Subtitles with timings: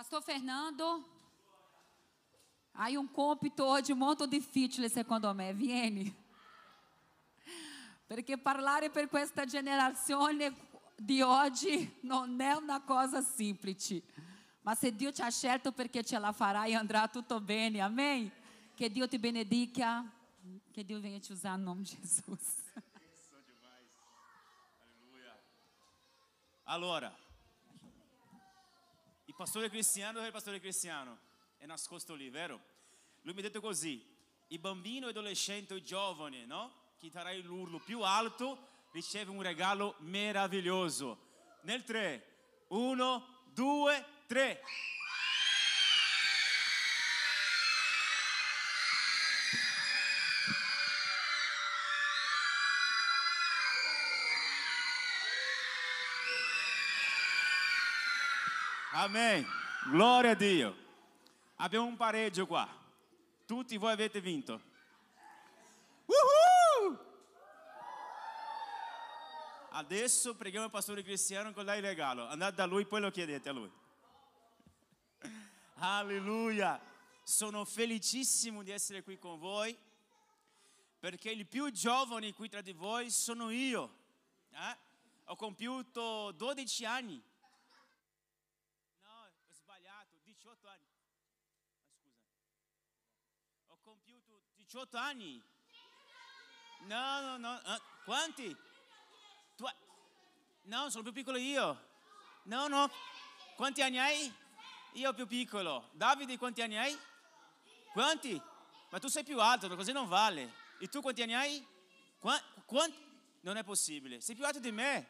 [0.00, 1.04] Pastor Fernando,
[2.72, 6.10] hai un compito oggi molto difficile secondo me, vieni.
[8.06, 10.56] Perché parlare per questa generazione
[10.96, 14.02] di oggi non è una cosa semplice.
[14.62, 18.32] Ma se Dio ti ha scelto perché ce la e andrà tutto bene, amém?
[18.78, 20.02] Que Deus te benedica,
[20.72, 22.72] que Deus venha te usar em nome de Jesus.
[26.64, 27.29] Allora, il
[29.40, 31.18] pastore cristiano è il pastore cristiano,
[31.56, 32.60] è nascosto lì, vero?
[33.22, 34.06] Lui mi ha detto così,
[34.48, 36.70] i bambini, i adolescenti, i giovani, no?
[36.98, 41.16] Chi darà l'urlo più alto riceve un regalo meraviglioso.
[41.62, 44.62] Nel 3, 1, 2, 3.
[59.00, 59.46] Amen.
[59.90, 60.76] Gloria a Dio.
[61.56, 62.68] Abbiamo un pareggio qua.
[63.46, 64.60] Tutti voi avete vinto.
[66.04, 67.08] Woohoo!
[69.70, 72.26] Adesso preghiamo il pastore cristiano con dai regalo.
[72.28, 73.72] Andate da lui, poi lo chiedete a lui.
[75.76, 76.78] Alleluia.
[77.22, 79.74] Sono felicissimo di essere qui con voi
[80.98, 83.96] perché il più giovane qui tra di voi sono io.
[84.50, 84.76] Eh?
[85.24, 87.22] Ho compiuto 12 anni.
[89.02, 90.84] No, ho sbagliato, 18 anni.
[90.84, 92.22] Ah, Scusa.
[93.68, 95.42] Ho compiuto 18 anni.
[96.86, 97.60] No, no, no.
[97.64, 98.56] ah, quanti?
[99.56, 99.66] Tu
[100.62, 101.88] No, sono più piccolo io.
[102.44, 102.88] No, no.
[103.56, 104.32] Quanti anni hai?
[104.92, 105.88] Io più piccolo.
[105.90, 106.96] Davide, quanti anni hai?
[107.92, 108.40] Quanti?
[108.90, 110.54] Ma tu sei più alto, così non vale.
[110.78, 111.66] E tu quanti anni hai?
[112.20, 112.94] Qua- quan-
[113.40, 114.20] Non è possibile.
[114.20, 115.08] Sei più alto di me.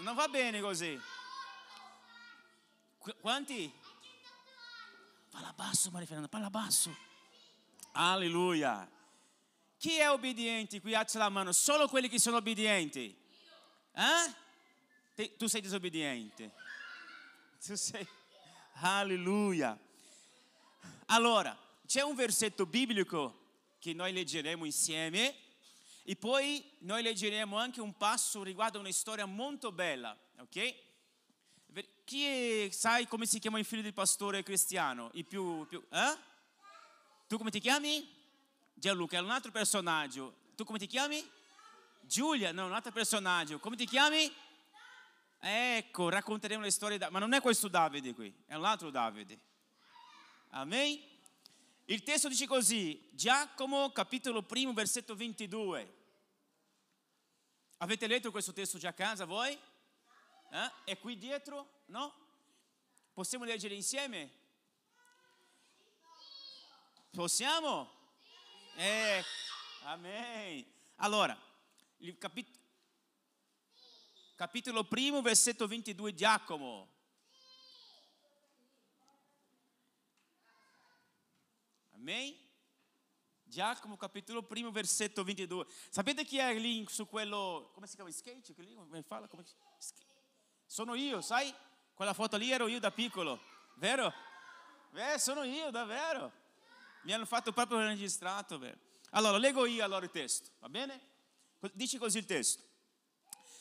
[0.00, 1.00] Non va bene così.
[2.98, 3.72] Qu- quanti?
[5.30, 7.05] Parla basso, Maria Fernanda, parla basso.
[7.98, 8.88] Alleluia.
[9.78, 10.94] Chi è obbediente qui?
[10.94, 11.52] Alza la mano.
[11.52, 13.14] Solo quelli che sono obbedienti.
[13.94, 15.30] Eh?
[15.36, 16.52] Tu sei disobbediente.
[17.64, 18.06] Tu sei.
[18.80, 19.78] Alleluia.
[21.06, 23.44] Allora, c'è un versetto biblico
[23.78, 25.34] che noi leggeremo insieme
[26.02, 30.74] e poi noi leggeremo anche un passo riguardo a una storia molto bella, ok?
[32.04, 35.10] Chi è- sai come si chiama il figlio del pastore cristiano?
[35.14, 36.34] Il più, più- eh?
[37.26, 38.08] Tu come ti chiami?
[38.74, 40.34] Gianluca, è un altro personaggio.
[40.54, 41.24] Tu come ti chiami?
[42.00, 43.58] Giulia, no, un altro personaggio.
[43.58, 44.32] Come ti chiami?
[45.40, 49.38] Ecco, racconteremo le storie, da- ma non è questo Davide qui, è un altro Davide.
[50.50, 51.00] Amen?
[51.86, 55.94] Il testo dice così, Giacomo capitolo 1 versetto 22.
[57.78, 59.52] Avete letto questo testo già a casa voi?
[59.52, 60.72] Eh?
[60.84, 61.82] È qui dietro?
[61.86, 62.12] No?
[63.12, 64.44] Possiamo leggere insieme?
[67.16, 67.90] Possiamo?
[68.76, 69.24] Eh,
[69.84, 70.62] amen.
[70.96, 71.34] Allora,
[72.00, 72.58] il capit-
[74.34, 76.92] capitolo 1 versetto 22 Giacomo.
[81.94, 82.36] Amen?
[83.44, 85.64] Giacomo capitolo 1 versetto 22.
[85.88, 88.52] Sapete chi è lì su quello, come si chiama, skate?
[88.58, 89.26] Lì, come fala?
[89.26, 89.46] Come-
[90.66, 91.50] Sono io, sai?
[91.94, 93.40] Quella foto lì ero io da piccolo,
[93.76, 94.12] vero?
[94.92, 96.44] Eh, sono io, davvero.
[97.06, 98.78] Mi hanno fatto proprio registrato, vero?
[99.10, 101.00] Allora, leggo io allora il testo, va bene?
[101.72, 102.64] Dice così il testo.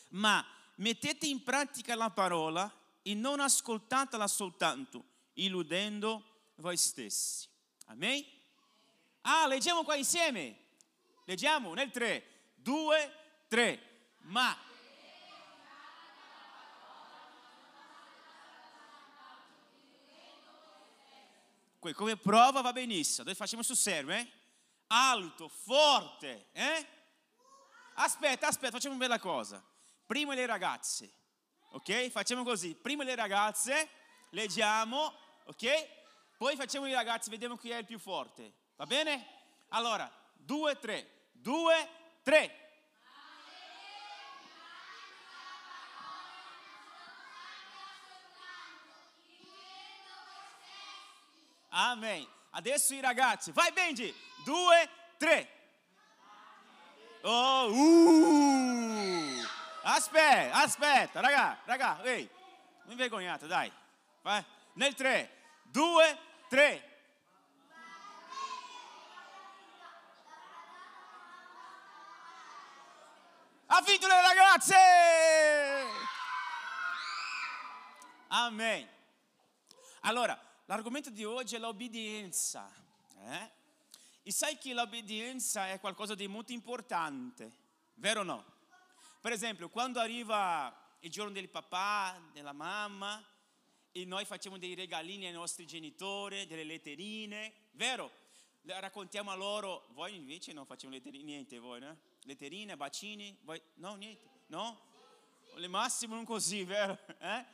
[0.10, 0.44] Ma
[0.78, 2.74] mettete in pratica la parola
[3.04, 5.04] e non ascoltatela soltanto,
[5.34, 6.24] illudendo
[6.56, 7.48] voi stessi.
[7.86, 8.26] Amen?
[9.22, 10.58] Ah, leggiamo qua insieme.
[11.26, 13.12] Leggiamo nel 3, 2,
[13.48, 14.08] 3.
[14.22, 14.58] Ma
[21.94, 23.26] come prova va benissimo.
[23.26, 24.28] Noi facciamo sul serio, eh?
[24.88, 26.88] Alto, forte, eh?
[27.96, 29.64] Aspetta, aspetta, facciamo una bella cosa.
[30.06, 31.12] Prima le ragazze,
[31.72, 32.10] ok?
[32.10, 32.76] Facciamo così.
[32.76, 33.90] Prima le ragazze,
[34.32, 35.14] leggiamo,
[35.46, 35.88] ok?
[36.38, 38.54] Poi facciamo i ragazzi, vediamo chi è il più forte.
[38.76, 39.26] Va bene?
[39.70, 41.30] Allora, due, tre.
[41.32, 41.90] Due,
[42.22, 42.65] tre.
[51.76, 52.26] Amen.
[52.52, 53.52] Adesso i ragazzi.
[53.52, 54.14] Vai Benji.
[54.46, 55.50] Due, tre.
[57.22, 59.46] Oh, uh.
[59.84, 62.30] Aspetta, aspetta, raga, raga, ehi.
[62.86, 63.72] Non vergognate, dai.
[64.22, 64.44] Vai.
[64.74, 65.30] Nel tre.
[65.64, 66.18] Due,
[66.48, 66.94] tre.
[73.68, 74.76] Ha vinto le ragazze!
[78.28, 78.88] Amen.
[80.02, 82.72] Allora, l'argomento di oggi è l'obbedienza.
[83.28, 83.50] Eh?
[84.24, 87.52] E sai che l'obbedienza è qualcosa di molto importante,
[87.96, 88.46] vero o no?
[89.22, 93.24] Per esempio, quando arriva il giorno del papà, della mamma,
[93.92, 98.12] e noi facciamo dei regalini ai nostri genitori, delle letterine, vero?
[98.64, 101.98] Raccontiamo a loro, voi invece non facciamo letterine, niente voi, no?
[102.24, 104.82] Letterine, bacini, voi, no, niente, no?
[105.56, 106.98] Le massimo non così, vero?
[107.20, 107.46] Eh?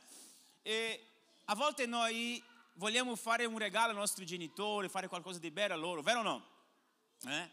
[0.62, 1.06] E
[1.44, 2.42] a volte noi
[2.74, 6.22] vogliamo fare un regalo ai nostri genitori, fare qualcosa di bello a loro, vero o
[6.22, 6.46] no?
[7.26, 7.50] Eh?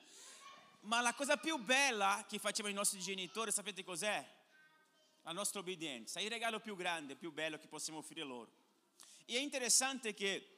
[0.82, 4.38] Ma la cosa più bella che facciamo ai nostri genitori, sapete cos'è?
[5.24, 8.52] La nostra obbedienza, il regalo più grande, più bello che possiamo offrire loro.
[9.26, 10.58] E è interessante che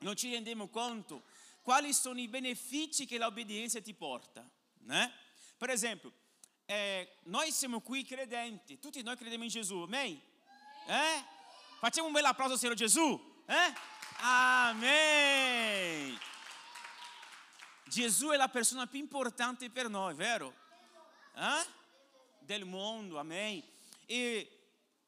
[0.00, 1.22] non ci rendiamo conto
[1.62, 4.48] quali sono i benefici che l'obbedienza ti porta.
[4.90, 5.10] Eh?
[5.56, 6.12] Per esempio,
[6.66, 10.20] eh, noi siamo qui credenti, tutti noi crediamo in Gesù, amen?
[10.86, 11.24] Eh?
[11.78, 13.42] Facciamo un bel applauso al Signore Gesù.
[13.46, 13.98] Eh?
[14.22, 16.18] Amen.
[17.84, 20.54] Gesù è la persona più importante per noi, vero?
[21.34, 21.66] Eh?
[22.40, 23.62] Del mondo, amen.
[24.04, 24.58] E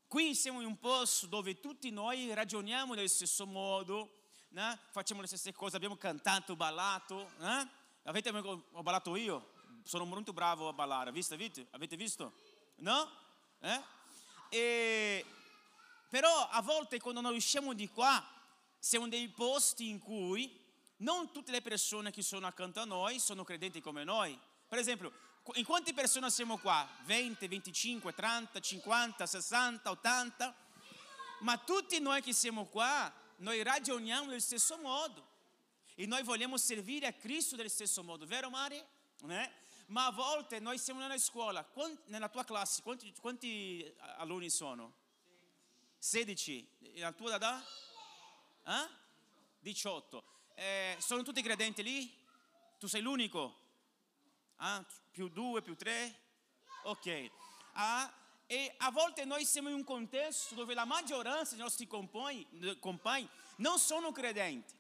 [0.09, 4.79] qui siamo in un posto dove tutti noi ragioniamo nello stesso modo, né?
[4.91, 7.33] facciamo le stesse cose, abbiamo cantato, ballato.
[7.37, 7.71] Né?
[8.05, 9.51] Avete ho ballato io?
[9.85, 11.67] Sono molto bravo a ballare, visto, avete?
[11.73, 12.33] avete visto?
[12.77, 13.11] No?
[13.61, 13.83] Eh?
[14.49, 15.27] E,
[16.09, 18.41] però a volte quando noi usciamo di qua
[18.85, 20.61] siamo dei posti in cui
[20.99, 24.37] non tutte le persone che sono accanto a noi sono credenti come noi.
[24.67, 25.13] Per esempio,
[25.55, 26.89] in quante persone siamo qua?
[27.05, 30.57] 20, 25, 30, 50, 60, 80?
[31.43, 35.29] Ma tutti noi che siamo qua, noi ragioniamo nello stesso modo.
[35.95, 38.85] E noi vogliamo servire a Cristo nello stesso modo, vero Mari?
[39.29, 39.51] Eh?
[39.87, 41.65] Ma a volte noi siamo nella scuola,
[42.07, 44.93] nella tua classe, quanti, quanti alunni sono?
[45.99, 46.97] 16.
[46.97, 47.65] La tua da?
[48.65, 48.89] Eh?
[49.61, 52.13] 18 eh, sono tutti credenti lì?
[52.79, 53.57] Tu sei l'unico?
[54.57, 56.21] Ah, più due, più tre?
[56.85, 57.31] Ok.
[57.73, 58.13] Ah,
[58.47, 63.79] e a volte noi siamo in un contesto dove la maggioranza dei nostri compagni, non
[63.79, 64.75] sono credenti.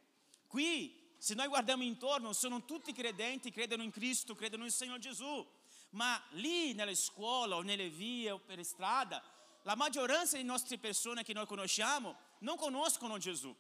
[0.47, 5.45] Qui, se noi guardiamo intorno, sono tutti credenti, credono in Cristo, credono nel Signore Gesù.
[5.91, 9.23] Ma lì nelle scuole o nelle vie o per strada,
[9.63, 13.55] la maggioranza delle nostre persone che noi conosciamo non conoscono Gesù.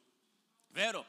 [0.72, 1.06] Vero?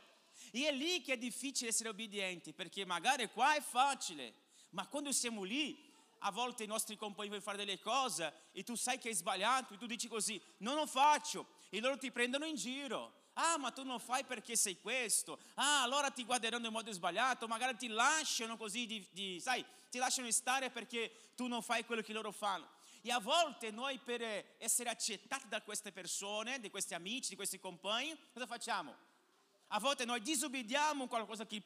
[0.51, 4.33] E è lì che è difficile essere obbedienti, perché magari qua è facile,
[4.71, 5.92] ma quando siamo lì,
[6.25, 9.74] a volte i nostri compagni vogliono fare delle cose e tu sai che è sbagliato
[9.74, 13.21] e tu dici così, non lo faccio, e loro ti prendono in giro.
[13.33, 15.39] Ah, ma tu non fai perché sei questo.
[15.56, 19.98] Ah, allora ti guarderanno in modo sbagliato, magari ti lasciano così, di, di, sai, ti
[19.98, 22.69] lasciano stare perché tu non fai quello che loro fanno.
[23.01, 24.21] E a volte noi per
[24.60, 28.95] essere accettati da queste persone, di questi amici, di questi compagni, cosa facciamo?
[29.75, 31.64] A volte noi disobbediamo qualcosa che il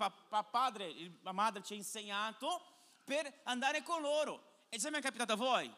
[0.49, 0.93] padre,
[1.23, 2.63] la madre ci ha insegnato
[3.03, 4.65] per andare con loro.
[4.69, 5.69] E già mi è capitato a voi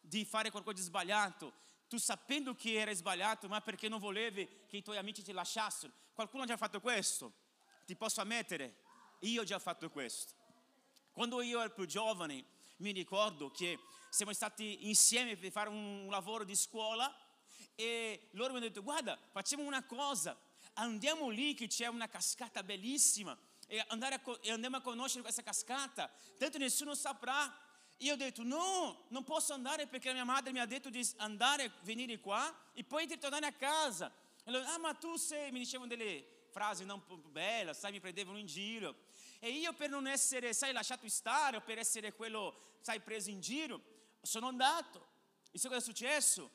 [0.00, 1.52] di fare qualcosa di sbagliato,
[1.88, 5.92] tu sapendo che era sbagliato, ma perché non volevi che i tuoi amici ti lasciassero.
[6.12, 7.32] Qualcuno ha già fatto questo?
[7.84, 8.76] Ti posso ammettere?
[9.20, 10.32] Io ho già fatto questo.
[11.10, 12.44] Quando io ero più giovane,
[12.76, 13.80] mi ricordo che
[14.10, 17.12] siamo stati insieme per fare un lavoro di scuola
[17.74, 20.38] e loro mi hanno detto guarda facciamo una cosa
[20.74, 26.10] andiamo lì che c'è una cascata bellissima e, a, e andiamo a conoscere questa cascata,
[26.38, 27.62] tanto nessuno saprà.
[27.98, 31.72] Io ho detto no, non posso andare perché mia madre mi ha detto di andare,
[31.82, 34.12] venire qua e poi ritornare a casa.
[34.44, 38.38] E loro, ah ma tu sei, mi dicevano delle frasi non belle, sai, mi prendevano
[38.38, 39.06] in giro.
[39.38, 43.80] E io per non essere, sai, lasciato stare, per essere quello, sai, preso in giro,
[44.20, 45.12] sono andato.
[45.50, 46.50] E sai cosa è successo?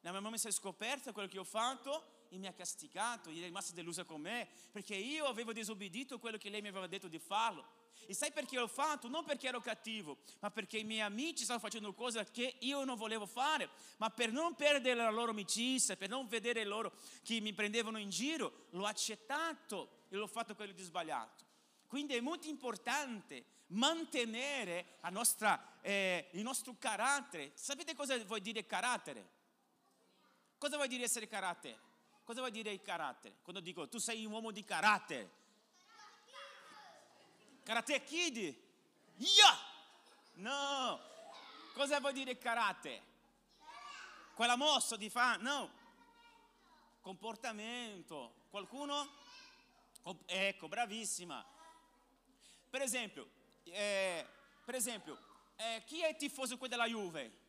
[0.00, 3.34] La mia mamma si è scoperta quello che ho fatto e mi ha castigato, e
[3.34, 7.06] è rimasta delusa con me, perché io avevo disobbedito quello che lei mi aveva detto
[7.06, 7.64] di farlo.
[8.06, 9.08] E sai perché l'ho fatto?
[9.08, 12.96] Non perché ero cattivo, ma perché i miei amici stavano facendo cose che io non
[12.96, 17.52] volevo fare, ma per non perdere la loro amicizia, per non vedere loro che mi
[17.52, 21.44] prendevano in giro, l'ho accettato e l'ho fatto quello di sbagliato.
[21.86, 27.52] Quindi è molto importante mantenere nostra, eh, il nostro carattere.
[27.54, 29.30] Sapete cosa vuol dire carattere?
[30.58, 31.83] Cosa vuol dire essere carattere?
[32.24, 33.36] Cosa vuol dire il carattere?
[33.42, 35.42] Quando dico tu sei un uomo di carattere.
[37.62, 38.56] Karate Kid?
[39.16, 39.58] Yeah!
[40.34, 41.00] No!
[41.74, 43.12] Cosa vuol dire carattere?
[44.34, 45.36] Quella mossa di fa?
[45.36, 45.70] No!
[47.02, 48.46] Comportamento.
[48.48, 49.06] Qualcuno?
[50.26, 51.44] Ecco, bravissima.
[52.70, 53.28] Per esempio,
[53.64, 54.26] eh,
[54.64, 55.18] per esempio
[55.56, 57.42] eh, chi è il tifoso qui della Juve?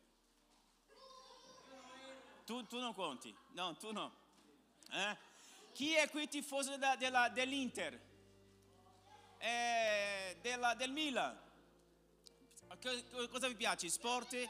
[2.44, 3.34] Tu, tu non conti.
[3.52, 4.24] No, tu no.
[4.90, 5.16] Eh?
[5.72, 8.00] Chi è qui tifoso della- della- dell'Inter?
[9.38, 11.38] Eh, della- del Milan?
[12.82, 13.88] Co- co- Cosa vi piace?
[13.88, 14.48] Sport?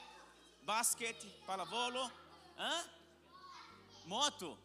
[0.60, 1.24] Basket?
[1.44, 2.10] Pallavolo?
[2.56, 2.88] Eh?
[4.04, 4.58] Moto?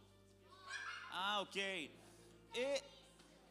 [1.11, 1.55] Ah, ok.
[2.53, 2.83] E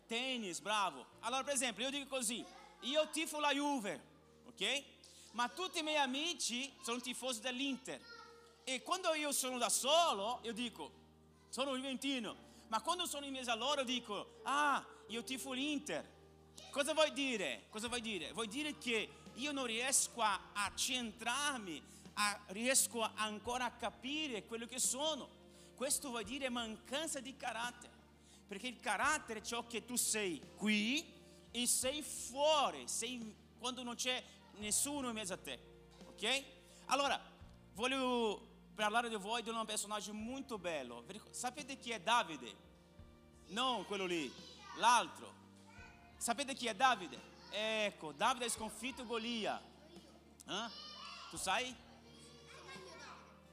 [0.07, 1.05] tennis, bravo.
[1.21, 2.45] Allora, per esempio, io dico così,
[2.81, 4.01] io tifo la Juve,
[4.47, 4.85] ok?
[5.33, 8.01] Ma tutti i miei amici sono tifosi dell'Inter.
[8.65, 10.93] E quando io sono da solo, io dico,
[11.51, 12.49] sono juventino.
[12.69, 16.19] Ma quando sono in mezzo a loro dico, ah, io tifo l'Inter.
[16.71, 17.65] Cosa vuoi dire?
[17.69, 18.33] Cosa vuoi dire?
[18.33, 21.83] Vuoi dire che io non riesco a, a centrarmi,
[22.15, 25.29] a- riesco ancora a capire quello che sono.
[25.75, 27.93] Questo vuol dire mancanza di carattere.
[28.47, 31.05] Perché il carattere è ciò che tu sei qui
[31.51, 34.23] e sei fuori, sei quando non c'è
[34.59, 35.59] nessuno in mezzo a te.
[36.07, 36.45] Ok?
[36.87, 37.21] Allora,
[37.75, 38.50] voglio
[38.81, 41.05] parlare di voi di un personaggio molto bello.
[41.31, 42.69] Sapete chi è Davide?
[43.49, 44.33] Non quello lì,
[44.77, 45.35] l'altro.
[46.17, 47.21] Sapete chi è Davide?
[47.51, 49.61] Ecco, Davide ha sconfitto Golia.
[50.47, 50.71] Eh?
[51.29, 51.77] Tu sai?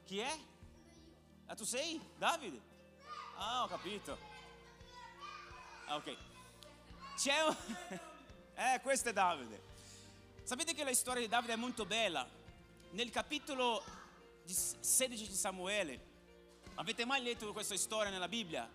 [0.06, 0.40] Chi è?
[1.48, 2.00] Ah, tu sei?
[2.18, 2.62] Davide?
[3.36, 4.18] Ah, ho capito.
[5.88, 6.16] Ah, ok.
[7.18, 7.56] C'è un...
[8.56, 9.62] eh, questo è Davide.
[10.44, 12.26] Sapete che la storia di Davide è molto bella?
[12.92, 13.84] Nel capitolo
[14.54, 16.00] 16 di Samuele,
[16.76, 18.70] avete mai letto questa storia nella Bibbia?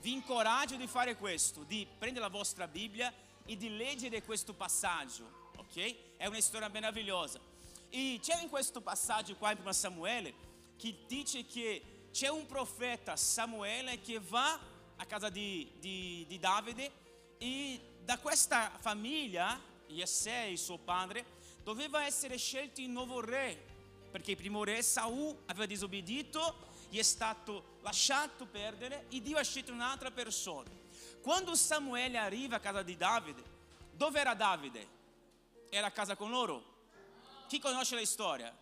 [0.00, 3.12] Vi incoraggio di fare questo, di prendere la vostra Bibbia
[3.44, 6.16] e di leggere questo passaggio, ok?
[6.16, 7.40] È una storia meravigliosa.
[7.90, 10.34] E c'è in questo passaggio qua in 1 Samuele
[10.76, 14.58] che dice che c'è un profeta Samuele che va
[14.96, 16.90] a casa di, di, di Davide
[17.38, 21.24] e da questa famiglia, Jesse, il suo padre,
[21.62, 23.77] doveva essere scelto il nuovo re,
[24.18, 29.72] perché primo re Saul aveva disobbedito, gli è stato lasciato perdere e Dio ha scelto
[29.72, 30.68] un'altra persona.
[31.22, 33.44] Quando Samuele arriva a casa di Davide,
[33.92, 34.96] dove era Davide?
[35.70, 36.64] Era a casa con loro.
[37.46, 38.52] Chi conosce la storia?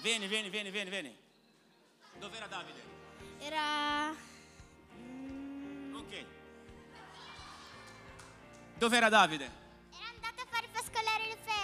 [0.00, 1.16] Vieni, vieni, vieni, vieni, vieni.
[2.18, 2.82] Dove era Davide?
[3.40, 4.10] Era
[5.92, 6.24] Ok.
[8.78, 9.65] Dove era Davide?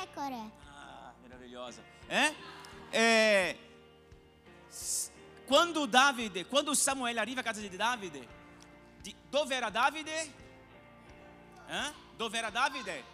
[0.06, 0.50] Pascolare le pecore.
[0.66, 1.82] Ah, meravigliosa.
[2.06, 2.34] Eh?
[2.90, 3.58] Eh,
[4.68, 5.10] s-
[5.46, 8.26] quando Davide, quando Samuele arriva a casa di Davide,
[9.00, 10.32] di- dove era Davide?
[11.68, 11.92] Eh?
[12.16, 13.04] Dove era Davide?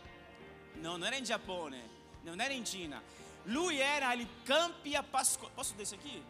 [0.74, 1.88] No, non era in Giappone,
[2.22, 3.00] non era in Cina.
[3.44, 5.54] Lui era ai campi a pascolare.
[5.54, 6.22] Posso descer aqui?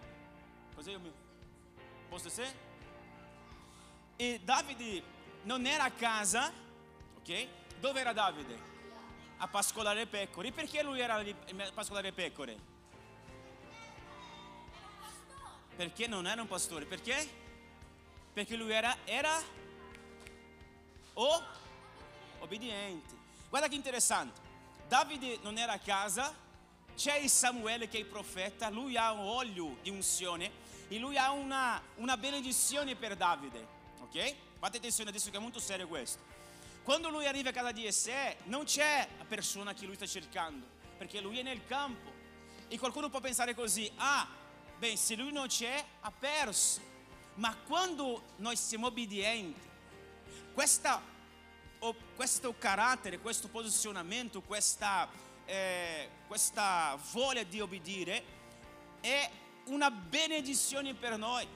[0.74, 1.12] Così io mi...
[2.08, 2.54] Posso descer?
[4.16, 5.02] E Davide
[5.42, 6.52] non era a casa,
[7.16, 7.46] ok?
[7.80, 8.67] Dove era Davide?
[9.38, 10.52] A pascolare pecore.
[10.52, 12.76] Perché lui era lì a pascolare pecore?
[15.76, 16.86] Perché non era un pastore?
[16.86, 17.46] Perché?
[18.32, 19.40] Perché lui era, era
[21.14, 21.42] o
[22.40, 23.14] obbediente.
[23.48, 24.40] Guarda che interessante.
[24.88, 26.34] Davide non era a casa,
[26.96, 30.50] c'è il Samuele che è il profeta, lui ha un olio di unzione
[30.88, 33.66] e lui ha una, una benedizione per Davide.
[34.00, 34.34] Ok?
[34.58, 36.20] Fate attenzione adesso che è molto serio questo.
[36.88, 40.66] Quando lui arriva a casa di Esse, non c'è la persona che lui sta cercando,
[40.96, 42.10] perché lui è nel campo.
[42.66, 44.26] E qualcuno può pensare così, ah,
[44.78, 46.80] beh, se lui non c'è, ha perso.
[47.34, 49.60] Ma quando noi siamo obbedienti,
[50.54, 51.02] questa,
[52.16, 55.10] questo carattere, questo posizionamento, questa,
[55.44, 58.24] eh, questa voglia di obbedire
[59.02, 59.30] è
[59.66, 61.46] una benedizione per noi.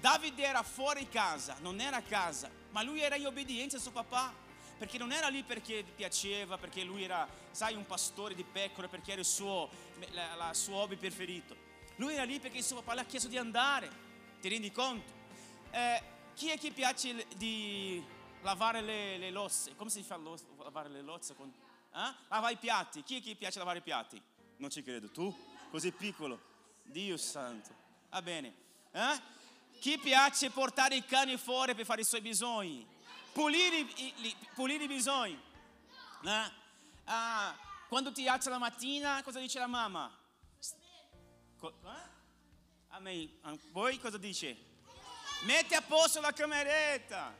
[0.00, 3.90] Davide era fuori casa, non era a casa, ma lui era in obbedienza al suo
[3.90, 4.41] papà,
[4.82, 9.12] perché non era lì perché piaceva, perché lui era, sai, un pastore di pecore, perché
[9.12, 9.70] era il suo,
[10.10, 11.54] la, la suo hobby preferito.
[11.96, 13.88] Lui era lì perché il suo papà le ha chiesto di andare,
[14.40, 15.12] ti rendi conto?
[15.70, 16.02] Eh,
[16.34, 18.02] chi è che piace di
[18.40, 19.76] lavare le, le lozze?
[19.76, 21.36] Come si fa lavare le lozze?
[21.36, 21.48] Con,
[21.94, 22.14] eh?
[22.26, 23.04] Lavare i piatti.
[23.04, 24.20] Chi è che piace lavare i piatti?
[24.56, 25.12] Non ci credo.
[25.12, 25.32] Tu?
[25.70, 26.40] Così piccolo.
[26.82, 27.72] Dio santo.
[28.10, 28.52] Va bene.
[28.90, 29.20] Eh?
[29.78, 32.91] Chi piace portare i cani fuori per fare i suoi bisogni?
[33.32, 33.86] Pulire
[34.54, 35.40] pulire bisogni.
[36.24, 36.50] Eh?
[37.04, 37.54] Ah,
[37.88, 40.10] quando ti alza la mattina, cosa dice la mamma?
[41.58, 42.10] Co- eh?
[42.90, 44.56] A me, a voi cosa dice?
[45.42, 47.34] Metti a posto la cameretta.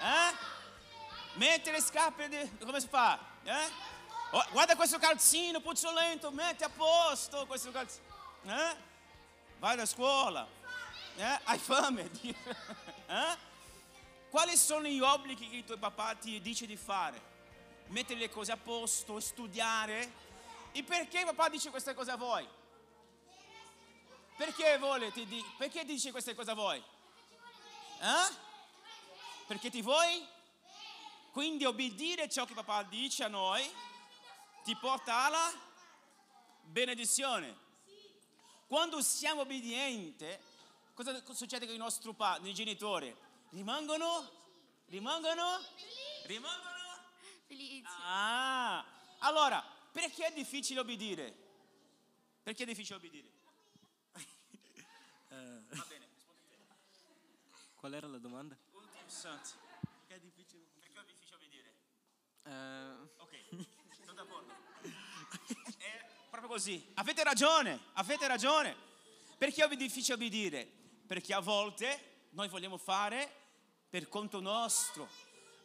[0.00, 0.34] Eh?
[1.34, 3.18] Metti le scarpe, di- come si fa?
[3.42, 3.70] Eh?
[4.30, 8.04] Oh, guarda questo calzino puzzolento, metti a posto questo calzino.
[8.44, 8.76] Eh?
[9.58, 10.46] Vai a scuola.
[11.16, 11.40] Eh?
[11.44, 12.10] Hai fame?
[13.06, 13.52] Eh?
[14.34, 17.22] Quali sono gli obblighi che il tuo papà ti dice di fare?
[17.90, 20.12] Mettere le cose a posto, studiare.
[20.72, 22.44] E perché papà dice queste cose a voi?
[24.36, 26.78] Perché vuole, di- perché dice queste cose a voi?
[26.78, 28.34] Eh?
[29.46, 30.26] Perché ti vuoi?
[31.30, 33.64] Quindi obbedire ciò che papà dice a noi
[34.64, 35.52] ti porta alla
[36.60, 37.56] benedizione.
[38.66, 40.26] Quando siamo obbedienti,
[40.92, 43.23] cosa succede con i nostri padri, i genitori?
[43.54, 44.30] Rimangono?
[44.86, 45.44] Rimangono?
[46.24, 46.74] Rimangono?
[47.46, 47.86] Felici.
[48.02, 48.84] Ah,
[49.20, 51.32] allora, perché è difficile obbedire?
[52.42, 53.28] Perché è difficile obbedire?
[55.30, 56.56] Va bene, rispondi te.
[57.76, 58.56] Qual era la domanda?
[58.72, 59.50] Oddio santo.
[60.00, 61.74] Perché è difficile, perché è difficile obbedire?
[62.42, 63.38] Eh, Ok,
[64.04, 64.52] sono d'accordo.
[65.78, 66.90] È proprio così.
[66.94, 68.76] Avete ragione, avete ragione.
[69.38, 70.66] Perché è difficile obbedire?
[71.06, 73.42] Perché a volte noi vogliamo fare
[73.94, 75.08] per conto nostro.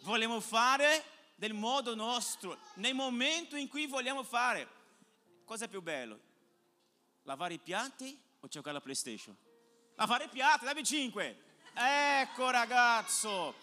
[0.02, 4.70] Vogliamo fare del modo nostro, nel momento in cui vogliamo fare.
[5.46, 6.20] Cosa è più bello?
[7.24, 9.36] Lavare i piatti o giocare alla PlayStation?
[9.96, 11.44] Lavare i piatti, dammi 5.
[11.74, 13.56] Ecco ragazzo.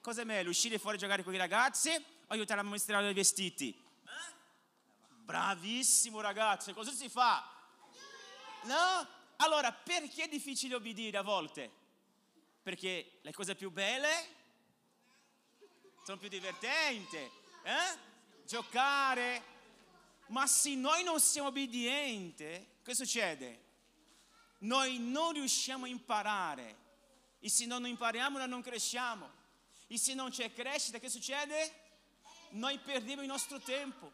[0.00, 0.50] Cosa è meglio?
[0.50, 3.76] Uscire fuori a giocare con i ragazzi o aiutare a mostrare i vestiti?
[5.08, 7.44] Bravissimo ragazzo, cosa si fa?
[8.62, 9.08] No?
[9.38, 11.82] Allora, perché è difficile obbedire a volte?
[12.64, 14.08] Perché le cose più belle
[16.02, 17.98] sono più divertenti, eh?
[18.46, 19.42] Giocare.
[20.28, 23.60] Ma se noi non siamo obbedienti, cosa succede?
[24.60, 26.76] Noi non riusciamo a imparare.
[27.38, 29.30] E se non impariamo, noi non cresciamo.
[29.86, 31.70] E se non c'è crescita, che succede?
[32.52, 34.10] Noi perdiamo il nostro tempo.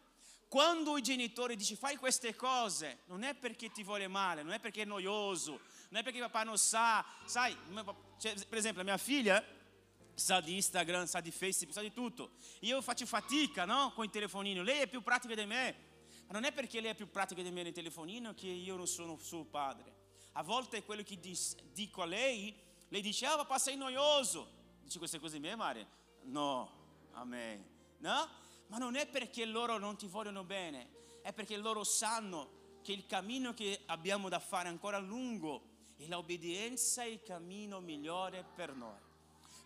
[0.48, 4.58] Quando i genitori dicono fai queste cose, non è perché ti vuole male, non è
[4.58, 7.56] perché è noioso, non è perché papà non sa, sai,
[8.18, 9.44] per esempio la mia figlia
[10.14, 12.32] sa di Instagram, sa di Facebook, sa di tutto.
[12.60, 13.92] Io faccio fatica, no?
[13.92, 15.74] Con il telefonino, lei è più pratica di me,
[16.26, 18.86] ma non è perché lei è più pratica di me nel telefonino che io non
[18.86, 19.98] sono suo padre.
[20.32, 21.18] A volte è quello che
[21.72, 22.54] dico a lei,
[22.88, 24.58] lei dice, ah papà sei noioso.
[24.82, 25.88] Dici queste cose a me, Maria?
[26.22, 27.64] No, a me,
[27.98, 28.28] no?
[28.68, 33.06] Ma non è perché loro non ti vogliono bene, è perché loro sanno che il
[33.06, 35.69] cammino che abbiamo da fare è ancora lungo
[36.00, 38.98] e l'obbedienza è il cammino migliore per noi.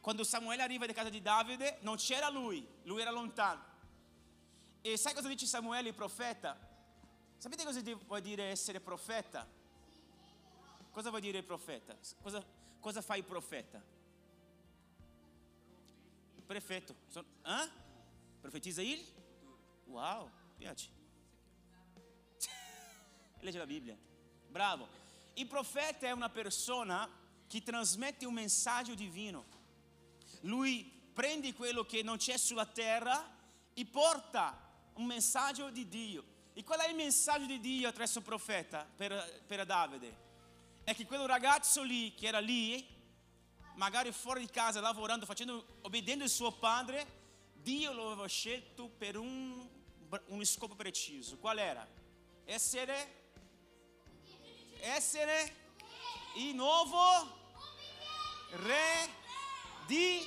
[0.00, 3.62] Quando Samuele arriva da casa di Davide, non c'era lui, lui era lontano.
[4.82, 6.58] E sai cosa dice Samuele, il profeta?
[7.38, 9.46] Sapete cosa vuol dire essere profeta?
[10.90, 11.96] Cosa vuol dire profeta?
[12.20, 12.44] Cosa,
[12.80, 13.80] cosa fa il profeta?
[16.46, 16.94] Prefetto.
[17.44, 17.70] Eh?
[18.40, 19.02] Profetizza il?
[19.86, 20.90] Wow, piace.
[23.38, 23.96] Legge la Bibbia.
[24.48, 25.03] Bravo.
[25.34, 27.08] Il profeta è una persona
[27.46, 29.44] che trasmette un messaggio divino.
[30.42, 33.32] Lui prende quello che non c'è sulla terra
[33.72, 34.60] e porta
[34.94, 36.24] un messaggio di Dio.
[36.52, 40.22] E qual è il messaggio di Dio attraverso il profeta per, per Davide?
[40.84, 42.86] È che quello ragazzo lì, che era lì,
[43.74, 47.22] magari fuori di casa, lavorando, facendo, obbedendo il suo padre,
[47.54, 49.66] Dio lo aveva scelto per un,
[50.26, 51.38] un scopo preciso.
[51.38, 51.86] Qual era?
[52.44, 53.23] Essere,
[54.84, 55.54] essere
[56.36, 56.98] il nuovo
[58.50, 59.08] re
[59.86, 60.20] di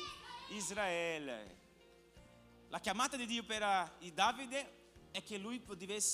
[0.50, 1.56] Israele.
[2.70, 3.62] La chiamata di Dio per
[4.00, 4.76] eh, Davide
[5.12, 5.64] è che lui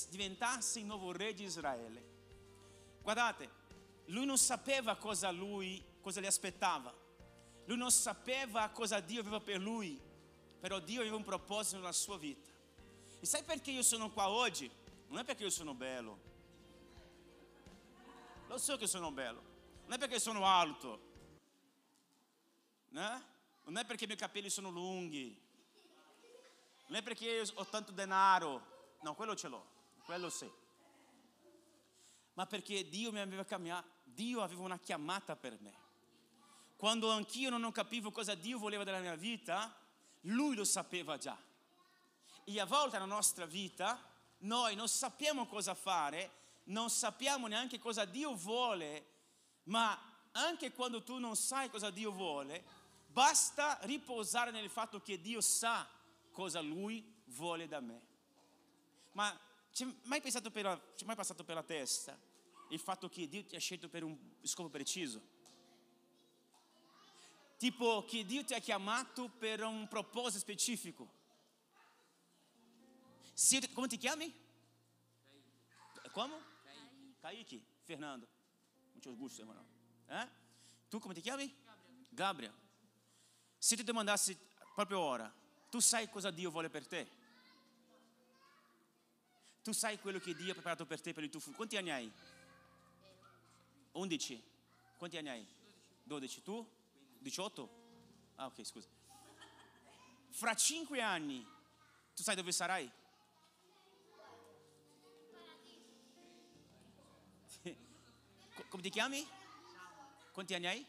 [0.08, 2.12] diventasse il nuovo re di Israele.
[3.00, 3.50] Guardate,
[4.06, 6.94] lui non sapeva cosa lui, cosa gli aspettava.
[7.64, 9.98] Lui non sapeva cosa Dio aveva per lui,
[10.60, 12.50] però Dio aveva un proposito nella sua vita.
[13.20, 14.70] E sai perché io sono qua oggi?
[15.08, 16.32] Non è perché io sono bello.
[18.46, 19.42] Lo so che sono bello.
[19.84, 21.12] Non è perché sono alto.
[22.90, 23.32] né?
[23.64, 25.40] Non è perché i miei capelli sono lunghi.
[26.86, 28.96] Non è perché ho tanto denaro.
[29.00, 29.66] No, quello ce l'ho.
[30.04, 30.50] Quello sì.
[32.34, 35.82] Ma perché Dio mi aveva chiamato, Dio aveva una chiamata per me.
[36.76, 39.74] Quando anch'io non capivo cosa Dio voleva dalla mia vita,
[40.22, 41.36] Lui lo sapeva già.
[42.44, 43.98] E a volte nella nostra vita
[44.38, 49.06] noi non sappiamo cosa fare, non sappiamo neanche cosa Dio vuole,
[49.64, 49.98] ma
[50.32, 52.64] anche quando tu non sai cosa Dio vuole,
[53.06, 55.88] basta riposare nel fatto che Dio sa
[56.30, 58.06] cosa Lui vuole da me.
[59.12, 59.38] Ma
[59.72, 62.18] c'è mai, pensato per la- c'è mai passato per la testa
[62.70, 65.20] il fatto che Dio ti ha scelto per un scopo preciso?
[67.56, 71.08] Tipo che Dio ti ha chiamato per un proposito specifico.
[73.32, 74.32] Se come ti chiami?
[76.12, 76.52] Como?
[77.24, 77.64] Kaique.
[77.84, 78.28] Fernando.
[78.92, 79.66] Muito gusto, irmão.
[80.08, 80.28] Eh?
[80.90, 81.50] Tu come ti chiami?
[82.10, 82.52] Gabriel.
[83.56, 84.36] Se ti domandasse
[84.74, 85.34] proprio ora,
[85.70, 87.10] tu sai cosa Dio vuole per te?
[89.62, 91.56] Tu sai quello che Dio ha preparato per te per il tuo futuro?
[91.56, 92.12] Quanti anni hai?
[93.92, 94.44] 11.
[94.98, 95.46] Quanti anni hai?
[96.02, 96.42] 12.
[96.42, 96.70] Tu?
[97.20, 98.32] 18?
[98.34, 98.88] Ah, ok, scusa.
[100.28, 101.42] Fra 5 anni,
[102.14, 102.90] tu sai dove sarai?
[108.74, 109.24] Come ti chiami?
[110.32, 110.84] Quanti anni hai?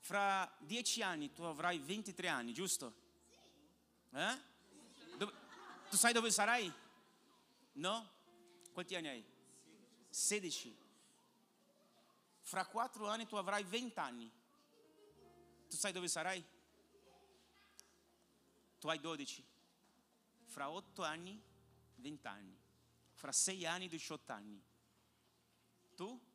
[0.00, 2.92] Fra 10 anni tu avrai 23 anni, giusto?
[4.10, 4.38] Eh?
[5.16, 5.32] Dove-
[5.88, 6.72] tu sai dove sarai?
[7.74, 8.10] No?
[8.72, 9.24] Quanti anni hai?
[10.10, 10.76] 16.
[12.40, 14.28] Fra 4 anni tu avrai 20 anni.
[15.68, 16.44] Tu sai dove sarai?
[18.80, 19.46] Tu hai 12.
[20.46, 21.40] Fra 8 anni,
[21.94, 22.60] 20 anni.
[23.12, 24.60] Fra 6 anni, 18 anni.
[25.94, 26.30] Tu?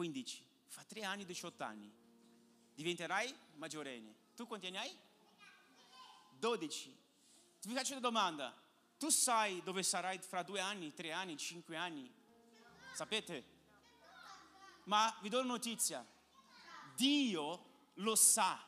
[0.00, 0.42] 15.
[0.68, 1.92] Fra 3 anni, 18 anni.
[2.74, 4.14] Diventerai maggiorenne.
[4.34, 4.98] Tu quanti anni hai?
[6.38, 6.98] 12.
[7.60, 8.58] Ti faccio una domanda.
[8.96, 12.10] Tu sai dove sarai fra due anni, tre anni, cinque anni?
[12.94, 13.44] Sapete?
[14.84, 16.02] Ma vi do una notizia.
[16.96, 18.58] Dio lo sa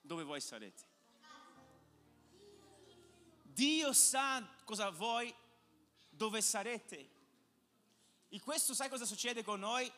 [0.00, 0.84] dove voi sarete.
[3.42, 5.34] Dio sa cosa voi,
[6.10, 7.10] dove sarete.
[8.28, 9.92] E questo sai cosa succede con noi?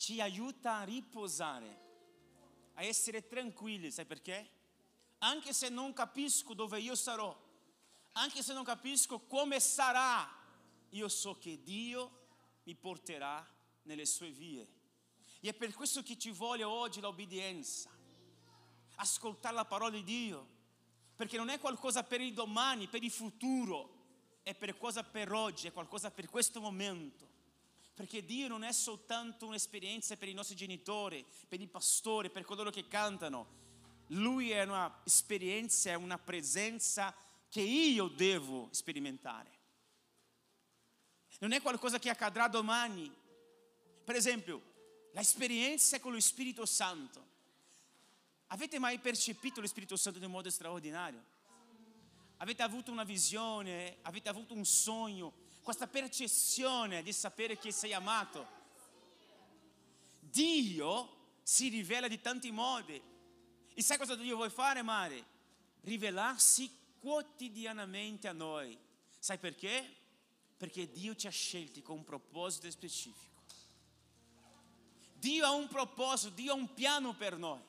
[0.00, 1.78] Ci aiuta a riposare,
[2.76, 4.50] a essere tranquilli, sai perché?
[5.18, 7.38] Anche se non capisco dove io sarò,
[8.12, 10.26] anche se non capisco come sarà,
[10.88, 12.28] io so che Dio
[12.62, 13.46] mi porterà
[13.82, 14.66] nelle sue vie.
[15.38, 17.90] E è per questo che ci vuole oggi l'obbedienza,
[18.94, 20.48] ascoltare la parola di Dio,
[21.14, 25.72] perché non è qualcosa per il domani, per il futuro, è qualcosa per oggi, è
[25.74, 27.39] qualcosa per questo momento.
[28.00, 32.70] Perché Dio non è soltanto un'esperienza per i nostri genitori, per i pastori, per coloro
[32.70, 33.46] che cantano.
[34.06, 37.14] Lui è un'esperienza, è una presenza
[37.50, 39.50] che io devo sperimentare.
[41.40, 43.14] Non è qualcosa che accadrà domani.
[44.02, 44.62] Per esempio,
[45.12, 47.22] l'esperienza con lo Spirito Santo.
[48.46, 51.22] Avete mai percepito lo Spirito Santo in un modo straordinario?
[52.38, 58.58] Avete avuto una visione, avete avuto un sogno, questa percezione di sapere che sei amato.
[60.18, 63.00] Dio si rivela di tanti modi.
[63.74, 65.24] E sai cosa Dio vuole fare, Mare?
[65.82, 66.70] Rivelarsi
[67.00, 68.78] quotidianamente a noi.
[69.18, 69.96] Sai perché?
[70.56, 73.28] Perché Dio ci ha scelti con un proposito specifico.
[75.14, 77.60] Dio ha un proposito, Dio ha un piano per noi.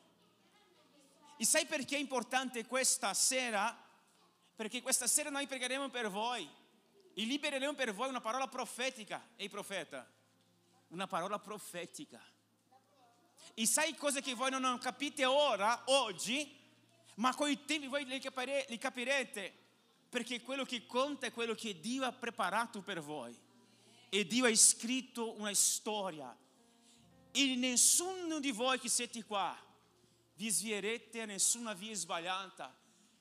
[1.38, 3.76] E sai perché è importante questa sera?
[4.56, 6.48] Perché questa sera noi pregheremo per voi
[7.22, 9.30] e libereremo per voi una parola profetica.
[9.36, 10.10] Ehi profeta,
[10.88, 12.20] una parola profetica.
[13.54, 16.60] E sai cose che voi non capite ora, oggi,
[17.16, 19.54] ma con i tempi voi li capirete,
[20.10, 23.38] perché quello che conta è quello che Dio ha preparato per voi.
[24.10, 26.36] E Dio ha scritto una storia.
[27.32, 29.56] E nessuno di voi che siete qua
[30.34, 32.76] vi svierete a nessuna via sbagliata,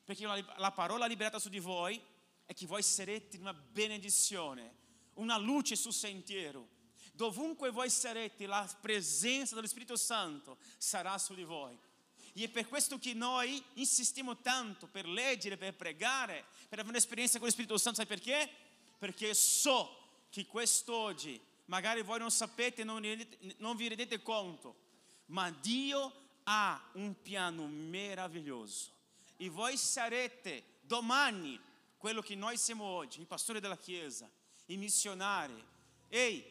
[0.05, 2.03] perché la parola liberata su di voi
[2.51, 4.75] è che voi sarete una benedizione,
[5.15, 6.67] una luce sul sentiero.
[7.13, 11.79] Dovunque voi sarete, la presenza dello Spirito Santo sarà su di voi.
[12.33, 17.39] E è per questo che noi insistiamo tanto per leggere, per pregare, per avere un'esperienza
[17.39, 17.99] con lo Spirito Santo.
[17.99, 18.51] Sai perché?
[18.99, 23.01] Perché so che quest'oggi, magari voi non sapete, non,
[23.59, 24.75] non vi rendete conto,
[25.27, 28.91] ma Dio ha un piano meraviglioso.
[29.37, 31.69] E voi sarete domani
[32.01, 34.27] quello che noi siamo oggi, i pastori della Chiesa,
[34.67, 35.63] i missionari.
[36.09, 36.43] Ehi,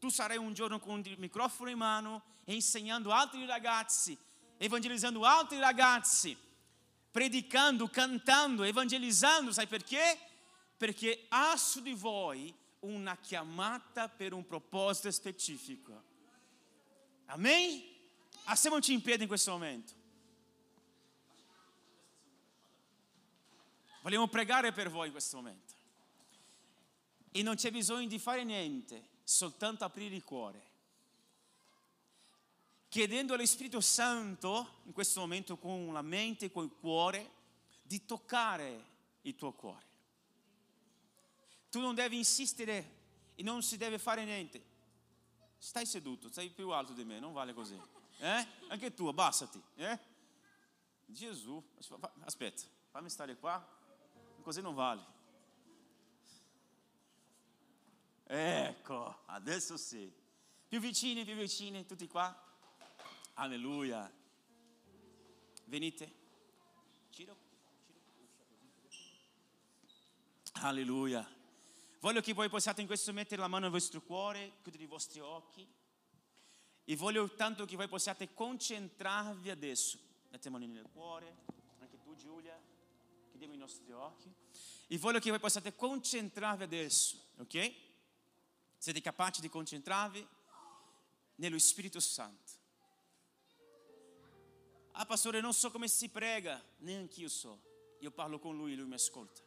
[0.00, 4.18] tu sarai un giorno con il microfono in mano insegnando altri ragazzi,
[4.58, 6.36] evangelizzando altri ragazzi,
[7.08, 10.18] predicando, cantando, evangelizzando, sai perché?
[10.76, 16.02] Perché ha su di voi una chiamata per un proposito specifico.
[17.26, 17.80] Amen?
[18.46, 19.92] Alziamoci in piedi in questo momento.
[24.04, 25.72] Vogliamo pregare per voi in questo momento.
[27.30, 30.62] E non c'è bisogno di fare niente, soltanto aprire il cuore.
[32.90, 37.30] Chiedendo allo Spirito Santo, in questo momento con la mente e con il cuore,
[37.80, 38.84] di toccare
[39.22, 39.86] il tuo cuore.
[41.70, 42.96] Tu non devi insistere
[43.34, 44.62] e non si deve fare niente.
[45.56, 47.80] Stai seduto, sei più alto di me, non vale così.
[48.18, 48.46] Eh?
[48.68, 49.62] Anche tu, abbassati.
[49.76, 49.98] Eh?
[51.06, 51.70] Gesù,
[52.20, 53.73] aspetta, fammi stare qua,
[54.44, 55.02] così non vale.
[58.26, 60.12] Ecco, adesso sì.
[60.68, 62.36] Più vicini, più vicini, tutti qua.
[63.34, 64.12] Alleluia.
[65.64, 66.12] Venite.
[67.10, 67.36] Ciro.
[70.60, 71.26] Alleluia.
[72.00, 75.20] Voglio che voi possiate in questo mettere la mano nel vostro cuore, chiudere i vostri
[75.20, 75.66] occhi
[76.84, 79.98] E voglio tanto che voi possiate concentrarvi adesso.
[80.28, 81.34] Mette mani nel cuore,
[81.80, 82.60] anche tu Giulia,
[83.34, 84.32] chiudiamo i nostri occhi.
[84.86, 87.72] E voglio che voi possiate concentrarvi adesso, ok?
[88.78, 90.24] Siete capaci di concentrarvi
[91.36, 92.52] nello Spirito Santo.
[94.92, 97.60] Ah, pastore, non so come si prega, neanche io so.
[97.98, 99.40] Io parlo con lui e lui mi ascolta.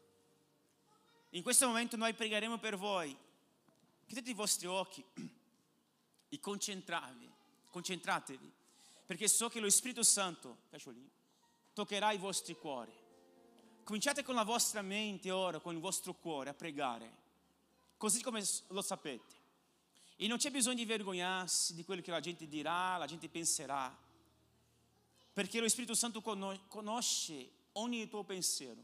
[1.30, 3.15] In questo momento noi pregheremo per voi.
[4.06, 5.06] Chiudete i vostri occhi
[6.28, 7.32] e concentratevi,
[7.69, 8.52] concentratevi,
[9.06, 10.63] perché so che lo Spirito Santo,
[11.73, 13.06] toccherà i vostri cuori.
[13.88, 17.10] Cominciate con la vostra mente ora, con il vostro cuore a pregare,
[17.95, 19.34] così come lo sapete.
[20.17, 23.97] E non c'è bisogno di vergognarsi di quello che la gente dirà, la gente penserà
[25.32, 28.84] perché lo Spirito Santo conosce ogni tuo pensiero.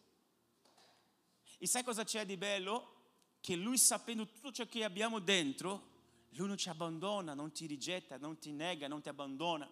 [1.58, 2.94] E sai cosa c'è di bello?
[3.42, 5.90] Che Lui sapendo tutto ciò che abbiamo dentro,
[6.30, 9.70] Lui non ci abbandona, non ti rigetta, non ti nega, non ti abbandona.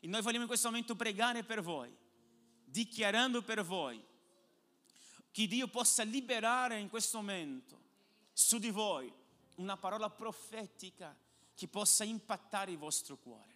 [0.00, 1.94] E noi vogliamo in questo momento pregare per voi,
[2.64, 4.10] dichiarando per voi
[5.32, 7.80] che Dio possa liberare in questo momento
[8.32, 9.12] su di voi
[9.56, 11.16] una parola profetica
[11.54, 13.52] che possa impattare il vostro cuore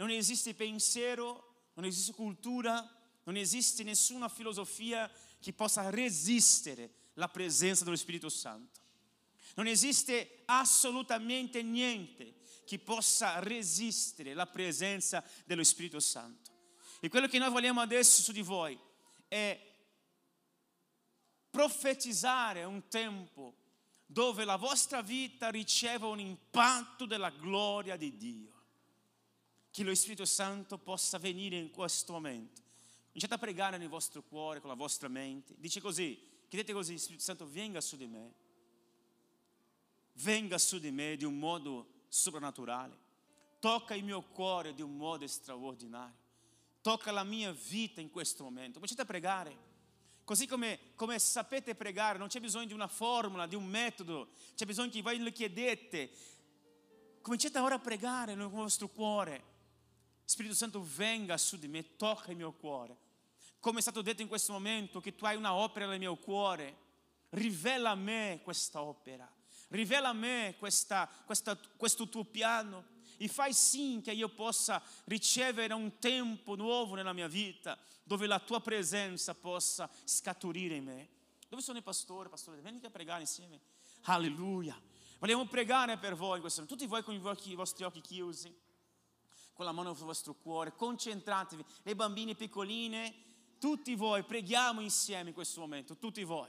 [0.00, 2.90] non esiste pensiero, non esiste cultura,
[3.24, 8.80] non esiste nessuna filosofia che possa resistere la presenza dello Spirito Santo.
[9.56, 16.50] Non esiste assolutamente niente che possa resistere la presenza dello Spirito Santo.
[17.00, 18.78] E quello che noi vogliamo adesso su di voi
[19.28, 19.69] è
[21.50, 23.54] profetizzare un tempo
[24.06, 28.58] dove la vostra vita riceva un impatto della gloria di Dio
[29.70, 32.60] che lo Spirito Santo possa venire in questo momento.
[33.06, 35.54] Cominciate a pregare nel vostro cuore, con la vostra mente.
[35.58, 38.34] Dice così, chiedete così, Spirito Santo venga su di me.
[40.14, 43.08] Venga su di me di un modo soprannaturale.
[43.60, 46.18] Tocca il mio cuore di un modo straordinario.
[46.80, 48.74] Tocca la mia vita in questo momento.
[48.74, 49.68] Cominciate a pregare.
[50.30, 54.64] Così come, come, sapete pregare, non c'è bisogno di una formula, di un metodo, c'è
[54.64, 56.08] bisogno che voi lo chiedete.
[57.20, 59.42] Cominciate ora a pregare nel vostro cuore.
[60.22, 62.96] Spirito Santo venga su di me, tocca il mio cuore.
[63.58, 66.76] Come è stato detto in questo momento, che tu hai una opera nel mio cuore,
[67.30, 69.28] rivela a me questa opera,
[69.70, 72.84] rivela a me questa, questa, questo tuo piano
[73.22, 78.38] e fai sì che io possa ricevere un tempo nuovo nella mia vita, dove la
[78.38, 81.08] tua presenza possa scaturire in me.
[81.46, 82.30] Dove sono i pastori?
[82.30, 83.60] Pastore, venite a pregare insieme.
[84.04, 84.80] Alleluia.
[85.18, 88.56] Vogliamo pregare per voi in questo tutti voi con i vostri occhi chiusi
[89.52, 93.14] con la mano sul vostro cuore, concentratevi, le bambine piccoline,
[93.58, 96.48] tutti voi, preghiamo insieme in questo momento, tutti voi.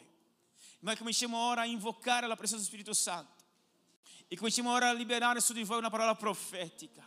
[0.79, 3.40] Noi cominciamo ora a invocare la presenza dello Spirito Santo
[4.33, 7.03] e cominciamo ora a liberare su di voi una parola profetica,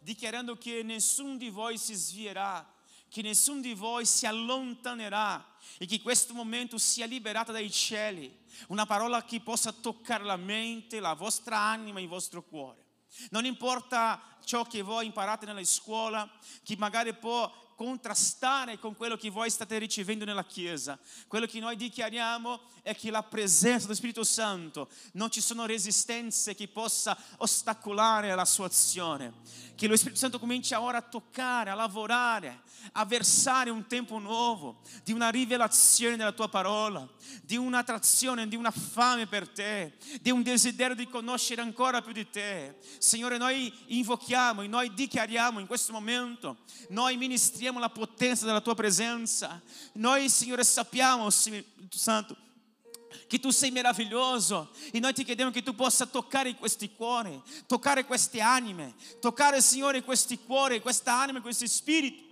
[0.00, 2.74] dichiarando che nessuno di voi si svierà,
[3.08, 8.84] che nessuno di voi si allontanerà e che questo momento sia liberato dai cieli, una
[8.84, 12.84] parola che possa toccare la mente, la vostra anima, il vostro cuore.
[13.30, 16.30] Non importa ciò che voi imparate nella scuola,
[16.62, 20.98] che magari può contrastare con quello che voi state ricevendo nella Chiesa.
[21.28, 26.56] Quello che noi dichiariamo è che la presenza dello Spirito Santo, non ci sono resistenze
[26.56, 29.34] che possa ostacolare la sua azione.
[29.76, 32.62] Che lo Spirito Santo cominci ora a toccare, a lavorare,
[32.92, 37.06] a versare un tempo nuovo, di una rivelazione della tua parola,
[37.42, 42.28] di un'attrazione, di una fame per te, di un desiderio di conoscere ancora più di
[42.28, 42.78] te.
[42.98, 46.56] Signore, noi invochiamo e noi dichiariamo in questo momento,
[46.88, 49.60] noi ministriamo sentiamo la potenza della tua presenza.
[49.94, 52.36] Noi, Signore, sappiamo, Spirito Santo,
[53.26, 58.06] che tu sei meraviglioso e noi ti chiediamo che tu possa toccare questi cuori, toccare
[58.06, 62.27] queste anime, toccare, Signore, questi cuori, questa anima, questi spiriti.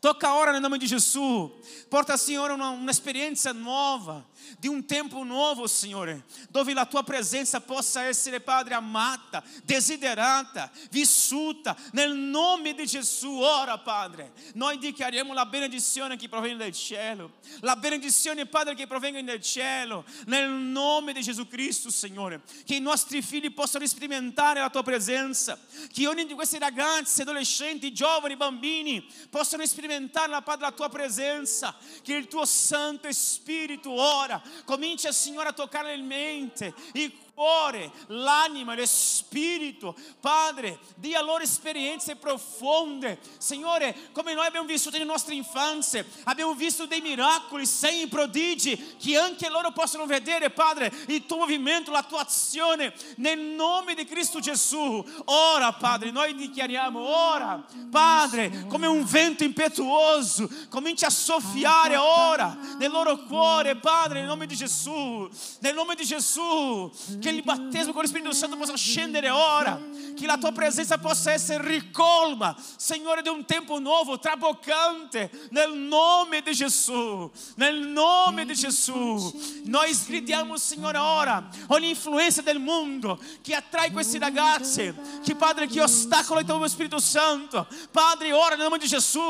[0.00, 4.24] Tocca ora nel nome di Gesù, porta Signore una, un'esperienza nuova,
[4.58, 11.76] di un tempo nuovo, Signore, dove la tua presenza possa essere, Padre, amata, desiderata, vissuta,
[11.92, 14.32] nel nome di Gesù, ora, Padre.
[14.54, 20.04] Noi dichiariamo la benedizione che proviene dal cielo, la benedizione, Padre, che proviene dal cielo,
[20.26, 25.58] nel nome di Gesù Cristo, Signore, che i nostri figli possano sperimentare la tua presenza,
[25.92, 31.74] che ogni di questi ragazzi, adolescenti, giovani, bambini possano sperimentare la, Padre, la tua presenza,
[32.02, 38.74] che il tuo Santo Spirito ora comincia, Signore, a toccare il mente, il cuore, l'anima,
[38.74, 39.94] lo spirito.
[40.18, 43.20] Padre, dia loro esperienze profonde.
[43.38, 49.16] Signore, come noi abbiamo vissuto nelle nostre infanzie, abbiamo visto dei miracoli, segni, prodigi, che
[49.16, 54.40] anche loro possano vedere, Padre, il tuo movimento, la tua azione, nel nome di Cristo
[54.40, 55.04] Gesù.
[55.26, 62.90] Ora, Padre, noi dichiariamo, ora, Padre, come un vento impetuoso, cominci a soffiare ora nel
[62.90, 65.28] loro cuore, Padre, nel nome di Gesù,
[65.60, 69.80] nel nome di Gesù, che il battesimo con lo Spirito Santo possa scendere ora,
[70.16, 76.42] che la tua presenza possa essere ricolma, Signore, di un tempo nuovo, traboccante, nel nome
[76.42, 79.32] di Gesù, nel nome di Gesù.
[79.64, 85.80] Noi sgridiamo, Signore, ora ogni influenza del mondo che attrae questi ragazzi, che Padre, che
[85.80, 89.20] ostacola il tuo Spirito Santo, Padre, ora nel nome di Gesù,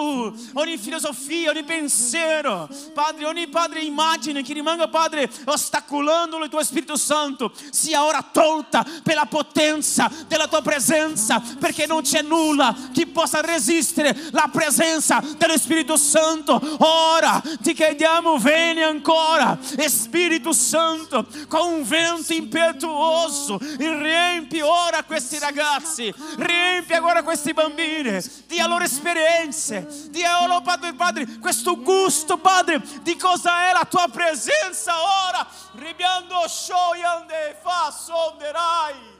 [0.55, 6.97] ogni filosofia, ogni pensiero, Padre, ogni Padre immagine che rimanga, Padre, ostacolando il tuo Spirito
[6.97, 7.53] Santo,
[7.89, 13.41] sia ora tolta per la potenza della tua presenza, perché non c'è nulla che possa
[13.41, 16.61] resistere la presenza dello Spirito Santo.
[16.81, 26.13] Ora ti chiediamo, vieni ancora, Spirito Santo, con un vento impetuoso, riempi ora questi ragazzi,
[26.37, 33.17] riempi agora questi bambini, dia loro esperienze, dia loro, Padre, Padre, questo gusto, Padre, di
[33.17, 34.93] cosa è la tua presenza
[35.27, 35.47] ora.
[35.79, 39.17] Ribiando show yande fa sonderai.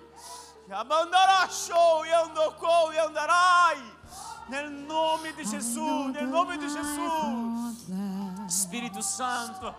[0.71, 3.97] Amandarà show yando ko yandarai.
[4.49, 8.47] Nel nome di Gesù, nel nome di Gesù.
[8.47, 9.75] Spirito Santo.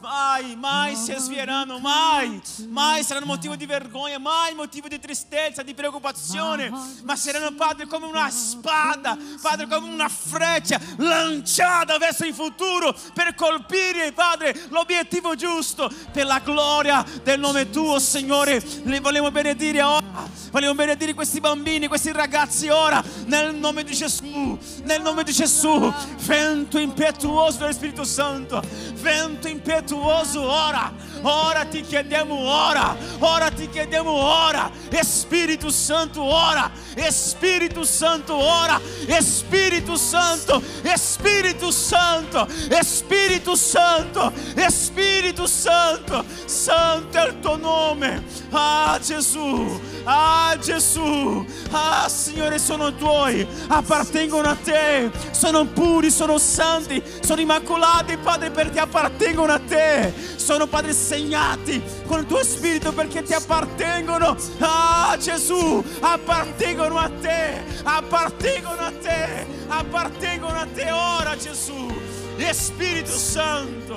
[0.00, 5.74] Mai, mai si svieranno, mai, mai saranno motivo di vergogna, mai motivo di tristezza, di
[5.74, 12.96] preoccupazione, ma saranno, Padre, come una spada, Padre, come una freccia lanciata verso il futuro
[13.12, 18.58] per colpire, Padre, l'obiettivo giusto per la gloria del nome tuo, Signore.
[18.84, 24.58] Li vogliamo benedire ora, vogliamo benedire questi bambini, questi ragazzi ora, nel nome di Gesù,
[24.84, 25.92] nel nome di Gesù.
[26.20, 28.62] Vento impetuoso dello Spirito Santo,
[28.94, 34.70] vento impetuoso ora, ora ti chiediamo ora, ora ti chiediamo ora,
[35.02, 36.70] Spirito Santo ora,
[37.10, 38.80] Spirito Santo ora,
[39.20, 40.62] Spirito Santo,
[40.94, 42.48] Spirito Santo,
[42.82, 44.32] Spirito Santo,
[44.68, 53.46] Spirito Santo, Santo è il tuo nome, ah Gesù, ah Gesù, ah Signore sono tuoi,
[53.68, 60.28] appartengono a te, sono puri, sono santi, sono immacolati Padre perché appartengono a te.
[60.36, 64.36] Sono Padre segnati con il tuo spirito perché ti appartengono.
[64.60, 71.88] Ah Gesù, appartengono a te, appartengono a te, appartengono a te ora Gesù.
[72.36, 73.96] E Spirito Santo,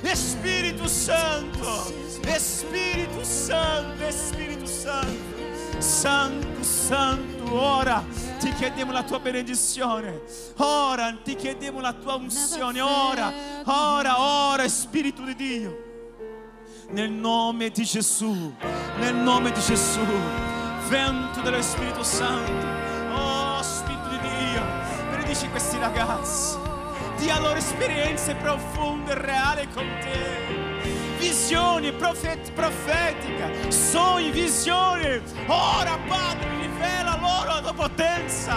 [0.00, 1.92] e Spirito Santo,
[2.24, 4.12] e Spirito Santo, e
[4.66, 5.36] Santo.
[5.78, 8.02] Santo, Santo, ora
[8.38, 10.22] ti chiediamo la tua benedizione,
[10.56, 13.30] ora ti chiediamo la tua unzione, ora,
[13.64, 15.85] ora, ora, Spirito di Dio,
[16.90, 18.54] nel nome di Gesù,
[18.98, 20.04] nel nome di Gesù,
[20.88, 22.66] vento dello Spirito Santo,
[23.14, 24.62] oh Spirito di Dio,
[25.10, 26.56] benedici questi ragazzi,
[27.18, 30.56] dia loro esperienze profonde e reali con te
[31.18, 35.20] visioni profet- profetica, sogni, visioni.
[35.46, 38.54] Ora, Padre, rivela loro la tua potenza.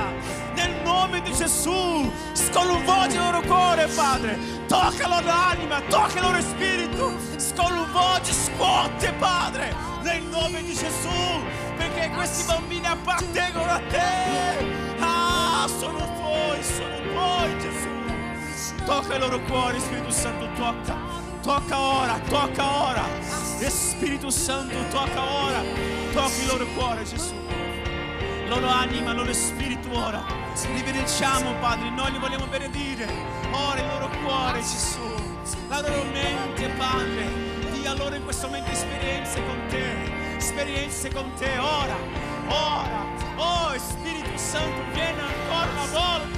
[0.53, 2.11] Nel nome di Gesù,
[2.51, 4.37] sconvolgi il loro cuore, Padre.
[4.67, 7.17] Tocca la loro anima, tocca il loro spirito.
[7.37, 9.75] Sconvolgi, scuote, Padre.
[10.01, 11.43] Nel nome di Gesù,
[11.77, 14.97] perché questi bambini appartengono a te.
[14.99, 18.85] Ah, sono tuoi, sono tuoi, Gesù.
[18.85, 20.95] Tocca il loro cuore, Spirito Santo, tocca.
[21.41, 23.03] Tocca ora, tocca ora.
[23.67, 25.61] Spirito Santo, tocca ora.
[26.13, 27.35] Tocca il loro cuore, Gesù.
[28.47, 30.38] Loro anima, loro spirito ora.
[30.73, 31.89] Li benediciamo, Padre.
[31.89, 33.07] Noi li vogliamo benedire.
[33.51, 34.99] Ora il loro cuore, Gesù.
[35.67, 37.27] La loro mente, Padre.
[37.71, 40.37] Dia loro in questo momento esperienze con te.
[40.37, 41.57] Esperienze con te.
[41.57, 41.95] Ora,
[42.47, 43.05] ora.
[43.35, 46.29] Oh, Spirito Santo, vieni ancora una volta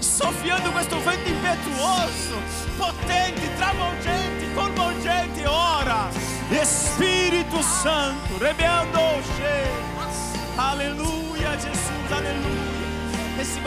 [0.00, 2.40] soffiando questo vento impetuoso,
[2.76, 6.08] potenti, travolgenti, coinvolgenti ora.
[6.50, 8.98] E Spirito Santo, rebendo
[10.56, 12.37] Alleluia Gesù, alleluia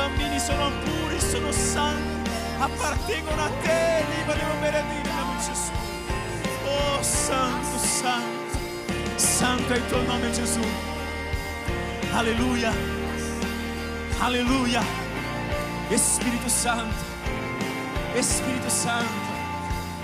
[0.02, 5.72] bambini sono puri, sono santi, appartengono a te, li vogliamo benedire in nome Gesù.
[6.66, 8.58] Oh Santo, Santo,
[9.16, 10.62] Santo è il tuo nome Gesù.
[12.14, 12.74] Alleluia,
[14.20, 14.84] alleluia.
[15.94, 17.04] Spirito Santo,
[18.20, 19.30] Spirito Santo,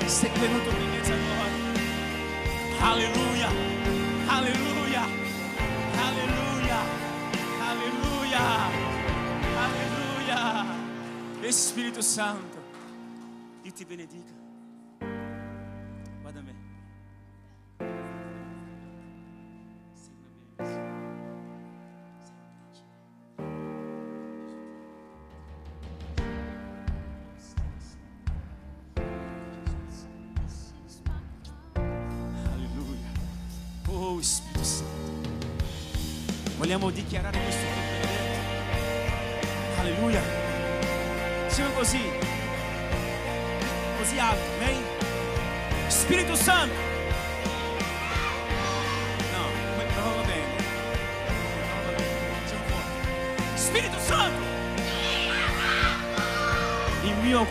[0.06, 1.52] sei venuto in mezzo a noi.
[2.80, 3.50] Alleluia,
[4.28, 5.04] alleluia,
[5.96, 6.80] alleluia,
[7.70, 8.87] alleluia.
[11.48, 12.58] E Spirito Santo,
[13.62, 14.47] Dio ti benedica.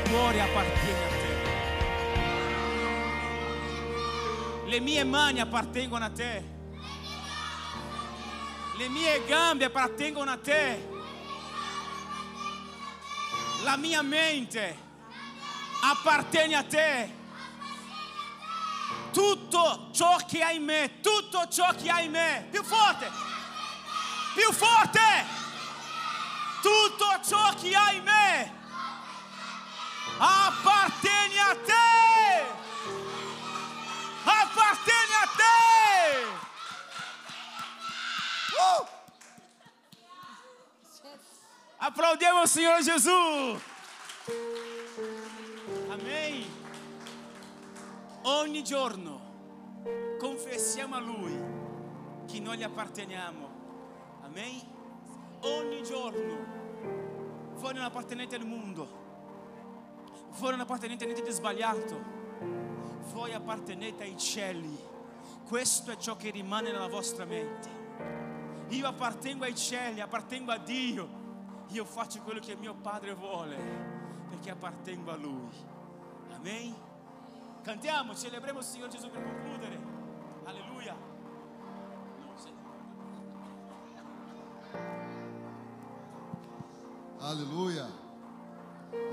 [0.09, 1.34] Cuore appartiene a te.
[4.66, 6.44] Le mie mani appartengono a te.
[8.76, 10.88] Le mie gambe appartengono a te.
[13.64, 14.78] La mia mente
[15.82, 17.14] appartiene a te.
[19.12, 23.11] Tutto ciò che hai in me, tutto ciò che hai in me, più forte,
[24.34, 25.00] più forte,
[26.62, 28.64] tutto ciò che hai in me
[30.18, 32.44] appartiene a te.
[34.24, 35.54] Appartiene a te.
[38.56, 38.86] Uh!
[41.78, 43.58] Applaudiamo il Signore Gesù.
[45.90, 46.44] Amen.
[48.22, 51.38] Ogni giorno confessiamo a Lui
[52.26, 54.20] che noi gli apparteniamo.
[54.22, 54.74] Amen.
[55.42, 56.54] Ogni giorno.
[57.54, 59.05] Voi non appartenete al mondo.
[60.39, 61.99] Voi non appartenete a niente di sbagliato.
[63.12, 64.76] Voi appartenete ai cieli.
[65.47, 67.68] Questo è ciò che rimane nella vostra mente.
[68.68, 71.24] Io appartengo ai cieli, appartengo a Dio.
[71.68, 73.57] Io faccio quello che mio Padre vuole,
[74.28, 75.51] perché appartengo a Lui.
[76.34, 76.74] Amen.
[77.62, 79.78] Cantiamo, celebriamo il Signore Gesù per concludere.
[80.45, 80.97] Alleluia.
[87.18, 88.05] Alleluia.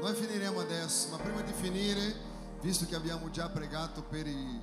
[0.03, 2.13] Noi finiremo adesso, ma prima di finire,
[2.59, 4.61] visto che abbiamo già pregato per i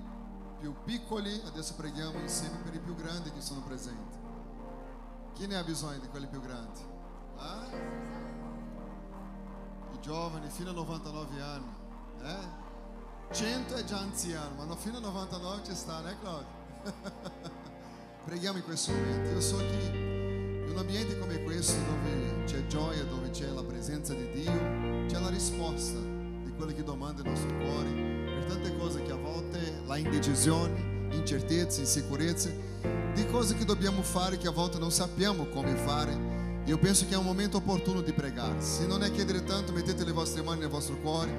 [0.59, 4.19] più piccoli, adesso preghiamo insieme per i più grandi che sono presenti.
[5.33, 6.81] Chi ne ha bisogno di quelli più grandi?
[7.39, 7.67] Ah?
[9.95, 11.75] I giovani fino a 99 anni.
[12.21, 13.35] Eh?
[13.35, 16.53] 100 è già anziano, ma no, fino a 99 ci sta, né Claudio?
[18.27, 19.31] Preghiamo in questo momento.
[19.31, 24.13] Io so che in un ambiente come questo, dove c'è gioia, dove c'è la presenza
[24.13, 29.03] di Dio, c'è la risposta di quello che domanda il nostro cuore per tante cose
[29.03, 32.57] che a volte la indecisione, incertezze, insicurezze,
[33.13, 36.63] di cose che dobbiamo fare che a volte non sappiamo come fare.
[36.67, 38.63] Io penso che è un momento opportuno di pregare.
[38.63, 41.31] Se non è chiedere tanto, mettete le vostre mani nel vostro cuore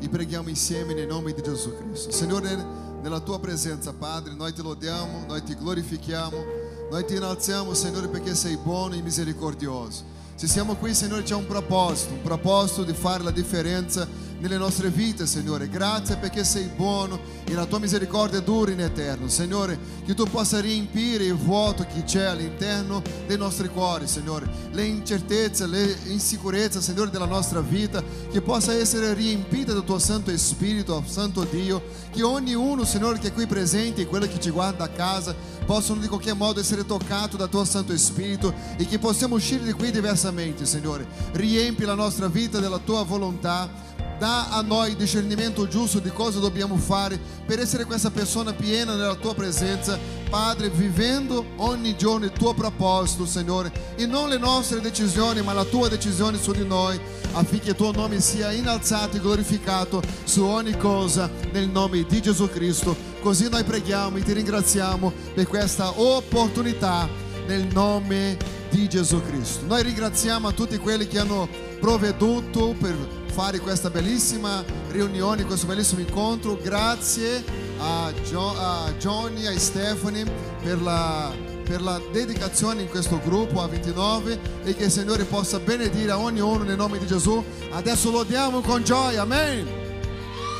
[0.00, 2.10] e preghiamo insieme nel nome di Gesù Cristo.
[2.10, 2.56] Signore,
[3.02, 6.44] nella tua presenza, Padre, noi ti lodiamo, noi ti glorifichiamo,
[6.90, 10.11] noi ti innalziamo, Signore, perché sei buono e misericordioso.
[10.34, 14.08] Se siamo qui, Signore, c'è un proposito, un proposito di fare la differenza
[14.42, 15.68] nelle nostre vite, Signore.
[15.68, 19.28] Grazie perché sei buono e la tua misericordia dura in eterno.
[19.28, 24.50] Signore, che tu possa riempire il vuoto che c'è all'interno dei nostri cuori, Signore.
[24.72, 30.36] Le incertezze, le insicurezze, Signore, della nostra vita, che possa essere riempita dal tuo Santo
[30.36, 32.00] Spirito, Santo Dio.
[32.10, 35.34] Che ognuno, Signore, che è qui presente e quello che ci guarda a casa,
[35.64, 39.72] possano di qualche modo essere toccato dal tuo Santo Spirito e che possiamo uscire di
[39.72, 41.06] qui diversamente, Signore.
[41.30, 43.90] Riempi la nostra vita della tua volontà.
[44.22, 49.16] Dà a noi discernimento giusto di cosa dobbiamo fare per essere questa persona piena nella
[49.16, 49.98] tua presenza,
[50.30, 55.64] Padre, vivendo ogni giorno il tuo proposito, Signore, e non le nostre decisioni, ma la
[55.64, 57.00] tua decisione su di noi,
[57.32, 62.48] affinché il tuo nome sia innalzato e glorificato su ogni cosa, nel nome di Gesù
[62.48, 62.94] Cristo.
[63.20, 67.08] Così noi preghiamo e ti ringraziamo per questa opportunità
[67.48, 68.36] nel nome
[68.70, 69.66] di Gesù Cristo.
[69.66, 71.48] Noi ringraziamo a tutti quelli che hanno
[71.80, 76.58] provveduto per fare questa bellissima riunione, questo bellissimo incontro.
[76.62, 77.42] Grazie
[77.78, 80.30] a, Gio- a Johnny, a Stephanie
[80.62, 81.32] per la,
[81.64, 86.18] per la dedicazione in questo gruppo a 29 e che il Signore possa benedire a
[86.18, 87.42] ognuno nel nome di Gesù.
[87.70, 89.66] Adesso lodiamo con gioia, amen.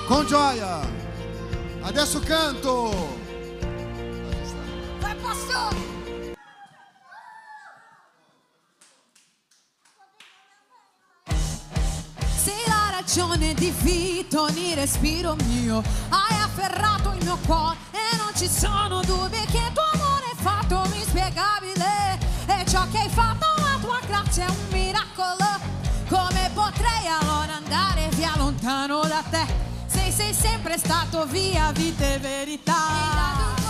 [0.07, 0.81] Con gioia.
[1.83, 3.21] Adesso canto.
[4.99, 5.92] Vai pastore!
[13.03, 15.83] Ragione di vita, ogni respiro mio.
[16.09, 20.85] Hai afferrato il mio cuore e non ci sono dubbi che tuo amore è fatto
[20.95, 22.17] inspiegabile.
[22.47, 25.47] E ciò che hai fatto la tua grazia è un miracolo.
[26.09, 29.47] Come potrei allora andare via lontano da te?
[29.87, 33.62] Se sei sempre stato via, vita e verità.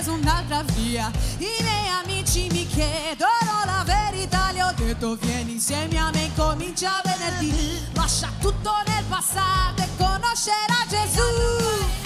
[0.00, 1.10] Preso un'altra via.
[1.38, 4.50] I miei amici mi chiedono la verità.
[4.52, 7.78] Le ho detto vieni insieme a me, comincia venerdì.
[7.92, 11.99] Lascia tutto nel passato e conoscerà Gesù.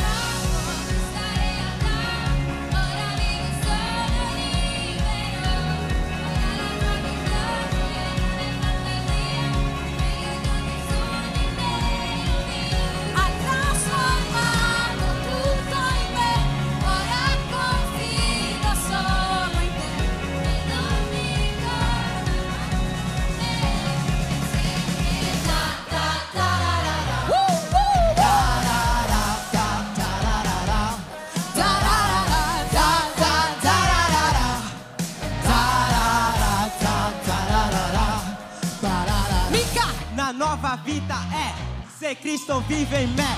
[42.05, 43.35] se Cristo vive in me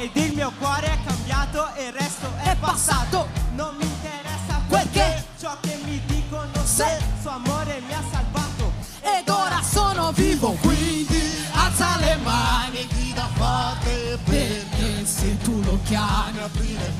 [0.00, 3.26] ed il mio cuore è cambiato e il resto è, è passato.
[3.26, 3.28] passato.
[3.56, 8.02] Non mi interessa quel che ciò che mi dicono se, se suo amore mi ha
[8.12, 10.52] salvato ed ora sono vivo.
[10.62, 16.92] Quindi alza le mani, grida forte perché se tu lo chiami aprire